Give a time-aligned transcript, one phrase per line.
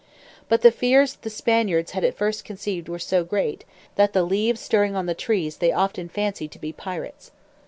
[0.49, 3.65] But the fears the Spaniards had at first conceived were so great,
[3.97, 7.29] that the leaves stirring on the trees they often fancied to be pirates.